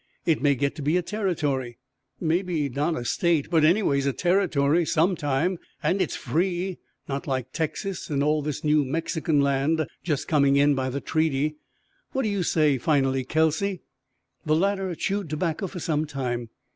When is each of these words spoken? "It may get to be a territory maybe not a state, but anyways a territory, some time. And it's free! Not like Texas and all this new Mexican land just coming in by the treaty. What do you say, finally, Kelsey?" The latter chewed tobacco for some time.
"It 0.25 0.41
may 0.41 0.55
get 0.55 0.73
to 0.77 0.81
be 0.81 0.97
a 0.97 1.03
territory 1.03 1.77
maybe 2.19 2.69
not 2.69 2.95
a 2.97 3.05
state, 3.05 3.51
but 3.51 3.63
anyways 3.63 4.07
a 4.07 4.13
territory, 4.13 4.83
some 4.83 5.15
time. 5.15 5.59
And 5.83 6.01
it's 6.01 6.15
free! 6.15 6.79
Not 7.07 7.27
like 7.27 7.51
Texas 7.51 8.09
and 8.09 8.23
all 8.23 8.41
this 8.41 8.63
new 8.63 8.83
Mexican 8.83 9.41
land 9.41 9.85
just 10.01 10.27
coming 10.27 10.55
in 10.55 10.73
by 10.73 10.89
the 10.89 11.01
treaty. 11.01 11.57
What 12.13 12.23
do 12.23 12.29
you 12.29 12.41
say, 12.41 12.79
finally, 12.79 13.23
Kelsey?" 13.23 13.83
The 14.43 14.55
latter 14.55 14.95
chewed 14.95 15.29
tobacco 15.29 15.67
for 15.67 15.79
some 15.79 16.07
time. 16.07 16.49